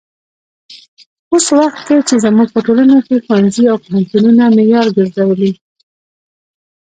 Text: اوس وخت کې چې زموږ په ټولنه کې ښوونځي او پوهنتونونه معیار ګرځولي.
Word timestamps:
اوس 1.31 1.45
وخت 1.57 1.79
کې 1.87 1.97
چې 2.07 2.15
زموږ 2.25 2.47
په 2.55 2.59
ټولنه 2.65 2.95
کې 3.07 3.15
ښوونځي 3.25 3.63
او 3.71 3.77
پوهنتونونه 3.83 4.43
معیار 4.55 4.87
ګرځولي. 4.97 5.51